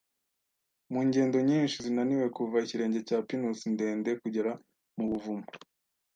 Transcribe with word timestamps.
mu 0.91 0.99
ngendo 1.07 1.37
nyinshi 1.49 1.75
zinaniwe, 1.85 2.25
kuva 2.35 2.55
ikirenge 2.65 2.99
cya 3.07 3.17
pinusi 3.27 3.65
ndende 3.75 4.09
kugera 4.21 4.51
mu 4.95 5.03
buvumo 5.09 5.47